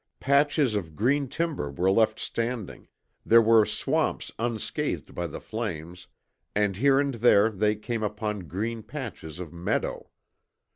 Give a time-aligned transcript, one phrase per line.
[0.19, 2.87] Patches of green timber were left standing,
[3.23, 6.07] there were swamps unscathed by the flames,
[6.55, 10.09] and here and there they came upon green patches of meadow.